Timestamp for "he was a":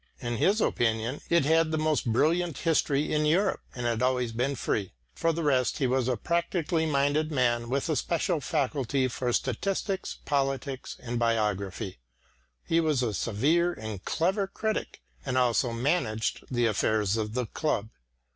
5.77-6.17, 12.63-13.13